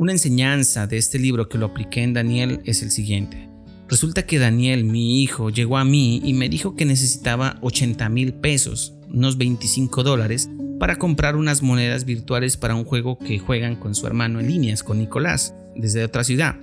Una 0.00 0.12
enseñanza 0.12 0.86
de 0.86 0.96
este 0.96 1.18
libro 1.18 1.50
que 1.50 1.58
lo 1.58 1.66
apliqué 1.66 2.02
en 2.02 2.14
Daniel 2.14 2.62
es 2.64 2.80
el 2.80 2.90
siguiente. 2.90 3.50
Resulta 3.86 4.24
que 4.24 4.38
Daniel, 4.38 4.82
mi 4.84 5.22
hijo, 5.22 5.50
llegó 5.50 5.76
a 5.76 5.84
mí 5.84 6.22
y 6.24 6.32
me 6.32 6.48
dijo 6.48 6.74
que 6.74 6.86
necesitaba 6.86 7.58
80 7.60 8.08
mil 8.08 8.32
pesos, 8.32 8.94
unos 9.12 9.36
25 9.36 10.02
dólares, 10.02 10.48
para 10.78 10.96
comprar 10.96 11.36
unas 11.36 11.60
monedas 11.60 12.06
virtuales 12.06 12.56
para 12.56 12.76
un 12.76 12.86
juego 12.86 13.18
que 13.18 13.38
juegan 13.38 13.76
con 13.76 13.94
su 13.94 14.06
hermano 14.06 14.40
en 14.40 14.46
líneas, 14.46 14.82
con 14.82 14.96
Nicolás 14.96 15.54
desde 15.76 16.02
otra 16.02 16.24
ciudad. 16.24 16.56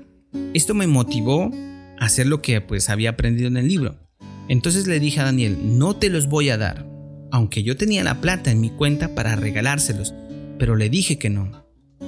Esto 0.56 0.74
me 0.74 0.88
motivó 0.88 1.52
a 2.00 2.06
hacer 2.06 2.26
lo 2.26 2.42
que 2.42 2.60
pues 2.60 2.90
había 2.90 3.12
aprendido 3.12 3.50
en 3.50 3.58
el 3.58 3.68
libro. 3.68 4.00
Entonces 4.50 4.88
le 4.88 5.00
dije 5.00 5.20
a 5.20 5.26
Daniel, 5.26 5.78
no 5.78 5.96
te 5.96 6.10
los 6.10 6.26
voy 6.26 6.50
a 6.50 6.58
dar, 6.58 6.88
aunque 7.32 7.62
yo 7.62 7.78
tenía 7.78 8.04
la 8.04 8.20
plata 8.20 8.50
en 8.50 8.62
mi 8.62 8.72
cuenta 8.72 9.14
para 9.14 9.36
regalárselos, 9.36 10.16
pero 10.58 10.76
le 10.76 10.90
dije 10.90 11.20
que 11.20 11.30
no. 11.30 11.67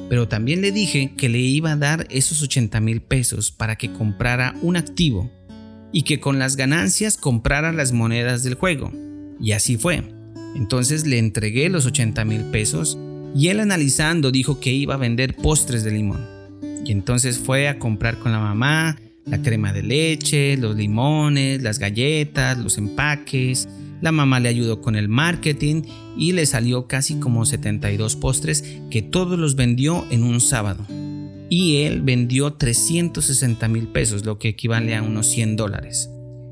Pero 0.10 0.28
también 0.28 0.62
le 0.62 0.72
dije 0.72 1.14
que 1.16 1.30
le 1.30 1.40
iba 1.40 1.72
a 1.72 1.78
dar 1.78 2.08
esos 2.10 2.42
80 2.42 2.80
mil 2.82 3.02
pesos 3.02 3.52
para 3.52 3.78
que 3.78 3.92
comprara 3.94 4.56
un 4.62 4.76
activo 4.76 5.32
y 5.92 6.02
que 6.02 6.20
con 6.20 6.40
las 6.40 6.56
ganancias 6.56 7.16
comprara 7.16 7.72
las 7.72 7.92
monedas 7.92 8.44
del 8.44 8.56
juego. 8.56 8.92
Y 9.40 9.52
así 9.52 9.78
fue. 9.78 10.04
Entonces 10.56 11.06
le 11.06 11.20
entregué 11.20 11.70
los 11.70 11.86
80 11.86 12.26
mil 12.26 12.42
pesos 12.46 12.98
y 13.36 13.50
él 13.50 13.60
analizando 13.60 14.32
dijo 14.32 14.60
que 14.60 14.74
iba 14.74 14.96
a 14.96 14.98
vender 14.98 15.36
postres 15.36 15.84
de 15.84 15.92
limón. 15.92 16.26
Y 16.84 16.92
entonces 16.92 17.38
fue 17.38 17.68
a 17.68 17.78
comprar 17.78 18.18
con 18.18 18.32
la 18.32 18.40
mamá 18.40 18.98
la 19.26 19.42
crema 19.42 19.72
de 19.74 19.84
leche, 19.84 20.58
los 20.58 20.76
limones, 20.76 21.62
las 21.62 21.78
galletas, 21.78 22.58
los 22.58 22.78
empaques. 22.78 23.68
La 24.02 24.12
mamá 24.12 24.40
le 24.40 24.50
ayudó 24.50 24.82
con 24.82 24.96
el 24.96 25.10
marketing 25.10 25.84
y 26.18 26.32
le 26.32 26.46
salió 26.46 26.88
casi 26.88 27.16
como 27.20 27.46
72 27.46 28.16
postres 28.16 28.64
que 28.90 29.02
todos 29.02 29.38
los 29.38 29.56
vendió 29.56 30.06
en 30.10 30.24
un 30.24 30.40
sábado. 30.40 30.86
Y 31.50 31.78
él 31.84 32.02
vendió 32.02 32.54
360 32.54 33.68
mil 33.68 33.88
pesos, 33.88 34.26
lo 34.26 34.38
que 34.38 34.50
equivale 34.50 34.96
a 34.96 35.02
unos 35.02 35.28
100 35.28 35.56
dólares. 35.56 36.10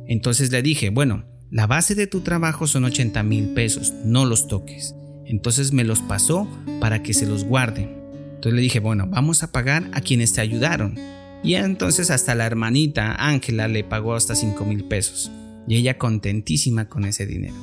Entonces 0.08 0.52
le 0.52 0.62
dije, 0.62 0.90
bueno, 0.90 1.26
la 1.50 1.68
base 1.68 1.96
de 1.96 2.08
tu 2.08 2.22
trabajo 2.22 2.68
son 2.68 2.84
80 2.84 3.24
mil 3.24 3.54
pesos, 3.54 3.94
no 4.04 4.26
los 4.26 4.48
toques. 4.48 4.96
Entonces 5.26 5.72
me 5.72 5.84
los 5.84 6.00
pasó 6.02 6.48
para 6.80 7.04
que 7.04 7.14
se 7.14 7.28
los 7.28 7.44
guarde. 7.44 7.90
Entonces 8.36 8.54
le 8.54 8.62
dije, 8.62 8.80
bueno, 8.80 9.08
vamos 9.08 9.44
a 9.44 9.52
pagar 9.52 9.90
a 9.94 10.02
quienes 10.02 10.34
te 10.34 10.42
ayudaron. 10.42 10.96
Y 11.44 11.54
entonces 11.56 12.10
hasta 12.10 12.36
la 12.36 12.46
hermanita 12.46 13.16
Ángela 13.16 13.68
le 13.68 13.84
pagó 13.84 14.16
hasta 14.16 14.36
5 14.36 14.66
mil 14.66 14.86
pesos. 14.86 15.32
Y 15.68 15.76
ella 15.76 15.98
contentísima 15.98 16.88
con 16.88 17.06
ese 17.06 17.26
dinero. 17.26 17.56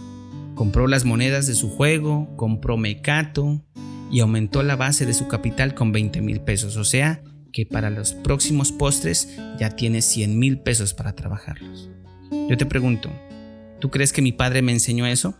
Compró 0.54 0.86
las 0.86 1.04
monedas 1.04 1.46
de 1.46 1.54
su 1.54 1.70
juego, 1.70 2.28
compró 2.36 2.76
mecato 2.76 3.64
y 4.10 4.20
aumentó 4.20 4.62
la 4.62 4.76
base 4.76 5.06
de 5.06 5.14
su 5.14 5.26
capital 5.26 5.74
con 5.74 5.92
20 5.92 6.20
mil 6.20 6.40
pesos. 6.40 6.76
O 6.76 6.84
sea 6.84 7.22
que 7.52 7.66
para 7.66 7.90
los 7.90 8.12
próximos 8.12 8.72
postres 8.72 9.36
ya 9.58 9.70
tiene 9.70 10.02
100 10.02 10.38
mil 10.38 10.58
pesos 10.58 10.94
para 10.94 11.14
trabajarlos. 11.14 11.90
Yo 12.30 12.56
te 12.56 12.66
pregunto, 12.66 13.10
¿tú 13.80 13.90
crees 13.90 14.12
que 14.12 14.22
mi 14.22 14.32
padre 14.32 14.60
me 14.60 14.72
enseñó 14.72 15.06
eso? 15.06 15.34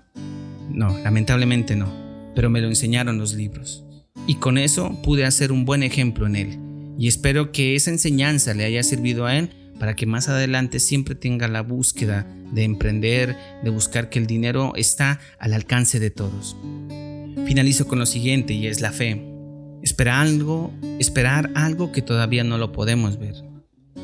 No, 0.71 0.99
lamentablemente 0.99 1.77
no, 1.77 1.93
pero 2.35 2.51
me 2.51 2.61
lo 2.61 2.69
enseñaron 2.69 3.19
los 3.19 3.35
libros 3.35 3.85
y 4.27 4.37
con 4.37 4.59
eso 4.59 5.01
pude 5.03 5.25
hacer 5.25 5.53
un 5.53 5.65
buen 5.65 5.83
ejemplo 5.83 6.27
en 6.27 6.37
él. 6.37 6.59
Y 6.99 7.09
espero 7.09 7.53
que 7.53 7.75
esa 7.75 7.91
enseñanza 7.91 8.55
le 8.55 8.65
haya 8.65 8.83
servido 8.83 9.27
a 9.27 9.37
él 9.37 9.51
para 9.79 9.97
que 9.97 10.07
más 10.07 10.29
adelante 10.29 10.81
siempre 10.81 11.15
tenga 11.15 11.49
la 11.49 11.63
búsqueda 11.63 12.27
de 12.53 12.65
emprender, 12.65 13.37
de 13.63 13.71
buscar 13.71 14.11
que 14.11 14.19
el 14.19 14.27
dinero 14.27 14.73
está 14.77 15.21
al 15.39 15.53
alcance 15.53 16.01
de 16.01 16.11
todos. 16.11 16.57
Finalizo 17.47 17.87
con 17.87 17.99
lo 17.99 18.07
siguiente 18.07 18.53
y 18.55 18.67
es 18.67 18.81
la 18.81 18.93
fe. 18.93 19.23
Esperar 19.83 20.27
algo, 20.27 20.73
esperar 20.99 21.51
algo 21.55 21.93
que 21.93 22.03
todavía 22.03 22.45
no 22.45 22.57
lo 22.59 22.73
podemos 22.73 23.19
ver. 23.19 23.35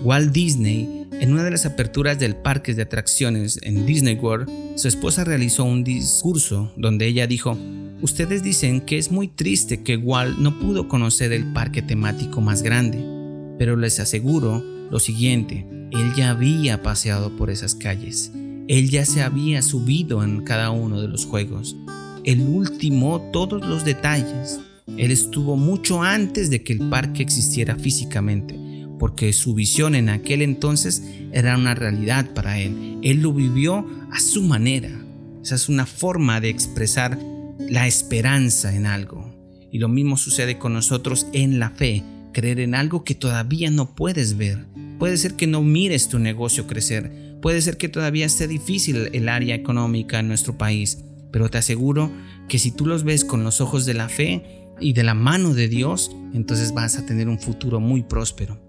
Walt 0.02 0.32
Disney, 0.32 1.06
en 1.12 1.32
una 1.32 1.44
de 1.44 1.50
las 1.50 1.66
aperturas 1.66 2.18
del 2.18 2.36
parque 2.36 2.74
de 2.74 2.82
atracciones 2.82 3.58
en 3.62 3.86
Disney 3.86 4.14
World, 4.14 4.50
su 4.76 4.88
esposa 4.88 5.24
realizó 5.24 5.64
un 5.64 5.84
discurso 5.84 6.72
donde 6.76 7.06
ella 7.06 7.26
dijo, 7.26 7.56
Ustedes 8.02 8.42
dicen 8.42 8.80
que 8.80 8.96
es 8.96 9.10
muy 9.10 9.28
triste 9.28 9.82
que 9.82 9.98
Walt 9.98 10.38
no 10.38 10.58
pudo 10.58 10.88
conocer 10.88 11.32
el 11.32 11.52
parque 11.52 11.82
temático 11.82 12.40
más 12.40 12.62
grande, 12.62 13.04
pero 13.58 13.76
les 13.76 14.00
aseguro 14.00 14.64
lo 14.90 14.98
siguiente, 14.98 15.66
él 15.90 16.12
ya 16.16 16.30
había 16.30 16.82
paseado 16.82 17.36
por 17.36 17.50
esas 17.50 17.74
calles, 17.74 18.32
él 18.68 18.90
ya 18.90 19.04
se 19.04 19.22
había 19.22 19.62
subido 19.62 20.22
en 20.22 20.42
cada 20.42 20.70
uno 20.70 21.00
de 21.00 21.08
los 21.08 21.26
juegos, 21.26 21.76
el 22.24 22.40
último 22.40 23.30
todos 23.32 23.66
los 23.66 23.84
detalles, 23.84 24.60
él 24.96 25.10
estuvo 25.10 25.56
mucho 25.56 26.02
antes 26.02 26.50
de 26.50 26.62
que 26.62 26.72
el 26.72 26.88
parque 26.88 27.22
existiera 27.22 27.76
físicamente, 27.76 28.58
porque 28.98 29.32
su 29.32 29.54
visión 29.54 29.94
en 29.94 30.08
aquel 30.08 30.42
entonces 30.42 31.02
era 31.32 31.56
una 31.56 31.74
realidad 31.74 32.34
para 32.34 32.58
él, 32.58 32.98
él 33.02 33.22
lo 33.22 33.32
vivió 33.32 33.86
a 34.12 34.20
su 34.20 34.42
manera. 34.42 34.90
Esa 35.42 35.54
es 35.54 35.68
una 35.68 35.86
forma 35.86 36.40
de 36.40 36.50
expresar 36.50 37.18
la 37.58 37.86
esperanza 37.86 38.74
en 38.74 38.86
algo. 38.86 39.32
Y 39.72 39.78
lo 39.78 39.88
mismo 39.88 40.16
sucede 40.16 40.58
con 40.58 40.74
nosotros 40.74 41.26
en 41.32 41.58
la 41.58 41.70
fe, 41.70 42.02
creer 42.32 42.60
en 42.60 42.74
algo 42.74 43.04
que 43.04 43.14
todavía 43.14 43.70
no 43.70 43.94
puedes 43.94 44.36
ver. 44.36 44.66
Puede 44.98 45.16
ser 45.16 45.34
que 45.34 45.46
no 45.46 45.62
mires 45.62 46.08
tu 46.08 46.18
negocio 46.18 46.66
crecer, 46.66 47.38
puede 47.40 47.62
ser 47.62 47.76
que 47.76 47.88
todavía 47.88 48.28
sea 48.28 48.46
difícil 48.46 49.08
el 49.12 49.28
área 49.28 49.54
económica 49.54 50.18
en 50.18 50.28
nuestro 50.28 50.58
país, 50.58 51.04
pero 51.32 51.48
te 51.48 51.58
aseguro 51.58 52.10
que 52.48 52.58
si 52.58 52.70
tú 52.70 52.86
los 52.86 53.04
ves 53.04 53.24
con 53.24 53.44
los 53.44 53.60
ojos 53.60 53.86
de 53.86 53.94
la 53.94 54.08
fe 54.08 54.44
y 54.80 54.92
de 54.92 55.02
la 55.02 55.14
mano 55.14 55.54
de 55.54 55.68
Dios, 55.68 56.10
entonces 56.34 56.74
vas 56.74 56.96
a 56.96 57.06
tener 57.06 57.28
un 57.28 57.38
futuro 57.38 57.80
muy 57.80 58.02
próspero. 58.02 58.60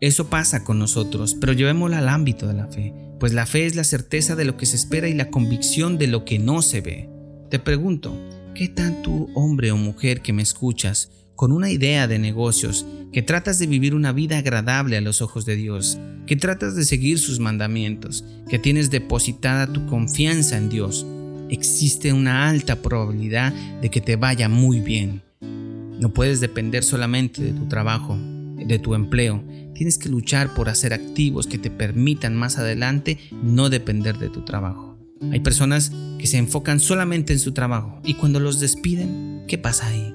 Eso 0.00 0.28
pasa 0.28 0.64
con 0.64 0.78
nosotros, 0.78 1.36
pero 1.40 1.52
llevémoslo 1.52 1.96
al 1.96 2.08
ámbito 2.08 2.48
de 2.48 2.54
la 2.54 2.66
fe, 2.66 2.92
pues 3.20 3.32
la 3.32 3.46
fe 3.46 3.66
es 3.66 3.76
la 3.76 3.84
certeza 3.84 4.34
de 4.34 4.44
lo 4.44 4.56
que 4.56 4.66
se 4.66 4.76
espera 4.76 5.08
y 5.08 5.14
la 5.14 5.30
convicción 5.30 5.96
de 5.96 6.08
lo 6.08 6.24
que 6.24 6.40
no 6.40 6.60
se 6.60 6.80
ve. 6.80 7.08
Te 7.50 7.60
pregunto, 7.60 8.18
¿qué 8.54 8.66
tal 8.68 9.00
tú, 9.02 9.30
hombre 9.34 9.70
o 9.70 9.76
mujer 9.76 10.20
que 10.20 10.32
me 10.32 10.42
escuchas, 10.42 11.10
con 11.36 11.52
una 11.52 11.70
idea 11.70 12.06
de 12.06 12.18
negocios, 12.18 12.86
que 13.12 13.22
tratas 13.22 13.58
de 13.58 13.66
vivir 13.66 13.94
una 13.94 14.12
vida 14.12 14.38
agradable 14.38 14.96
a 14.96 15.00
los 15.00 15.20
ojos 15.20 15.44
de 15.44 15.56
Dios, 15.56 15.98
que 16.26 16.36
tratas 16.36 16.74
de 16.74 16.84
seguir 16.84 17.18
sus 17.18 17.38
mandamientos, 17.40 18.24
que 18.48 18.58
tienes 18.58 18.90
depositada 18.90 19.72
tu 19.72 19.86
confianza 19.86 20.56
en 20.56 20.68
Dios? 20.68 21.06
Existe 21.50 22.12
una 22.12 22.48
alta 22.48 22.76
probabilidad 22.76 23.52
de 23.80 23.90
que 23.90 24.00
te 24.00 24.16
vaya 24.16 24.48
muy 24.48 24.80
bien. 24.80 25.22
No 25.40 26.12
puedes 26.14 26.40
depender 26.40 26.82
solamente 26.82 27.42
de 27.42 27.52
tu 27.52 27.68
trabajo, 27.68 28.18
de 28.56 28.78
tu 28.78 28.94
empleo. 28.94 29.44
Tienes 29.74 29.98
que 29.98 30.08
luchar 30.08 30.54
por 30.54 30.68
hacer 30.68 30.94
activos 30.94 31.46
que 31.46 31.58
te 31.58 31.70
permitan 31.70 32.36
más 32.36 32.58
adelante 32.58 33.18
no 33.42 33.68
depender 33.68 34.18
de 34.18 34.30
tu 34.30 34.44
trabajo. 34.44 34.98
Hay 35.30 35.40
personas 35.40 35.92
que 36.18 36.26
se 36.26 36.38
enfocan 36.38 36.80
solamente 36.80 37.32
en 37.32 37.38
su 37.38 37.52
trabajo 37.52 38.00
y 38.04 38.14
cuando 38.14 38.40
los 38.40 38.58
despiden, 38.58 39.44
¿qué 39.46 39.58
pasa 39.58 39.86
ahí? 39.88 40.14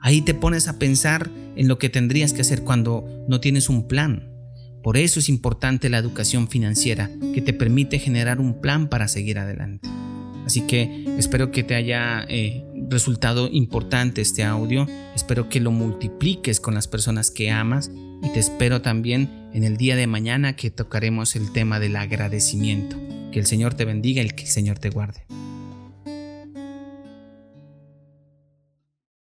Ahí 0.00 0.22
te 0.22 0.34
pones 0.34 0.68
a 0.68 0.78
pensar 0.78 1.30
en 1.56 1.68
lo 1.68 1.78
que 1.78 1.88
tendrías 1.88 2.32
que 2.32 2.40
hacer 2.40 2.62
cuando 2.62 3.04
no 3.28 3.40
tienes 3.40 3.68
un 3.68 3.86
plan. 3.86 4.30
Por 4.82 4.96
eso 4.96 5.20
es 5.20 5.28
importante 5.28 5.90
la 5.90 5.98
educación 5.98 6.48
financiera 6.48 7.10
que 7.34 7.42
te 7.42 7.52
permite 7.52 7.98
generar 7.98 8.40
un 8.40 8.60
plan 8.60 8.88
para 8.88 9.08
seguir 9.08 9.38
adelante. 9.38 9.88
Así 10.46 10.62
que 10.62 11.04
espero 11.18 11.52
que 11.52 11.62
te 11.62 11.74
haya 11.74 12.24
eh, 12.28 12.64
resultado 12.88 13.48
importante 13.52 14.22
este 14.22 14.42
audio, 14.42 14.86
espero 15.14 15.48
que 15.48 15.60
lo 15.60 15.70
multipliques 15.70 16.60
con 16.60 16.74
las 16.74 16.88
personas 16.88 17.30
que 17.30 17.50
amas 17.50 17.90
y 18.22 18.32
te 18.32 18.40
espero 18.40 18.80
también 18.80 19.30
en 19.52 19.64
el 19.64 19.76
día 19.76 19.96
de 19.96 20.06
mañana 20.06 20.56
que 20.56 20.70
tocaremos 20.70 21.36
el 21.36 21.52
tema 21.52 21.78
del 21.78 21.96
agradecimiento. 21.96 22.96
Que 23.32 23.38
el 23.38 23.46
Señor 23.46 23.74
te 23.74 23.84
bendiga 23.84 24.22
y 24.22 24.30
que 24.30 24.42
el 24.42 24.48
Señor 24.48 24.78
te 24.78 24.90
guarde. 24.90 25.24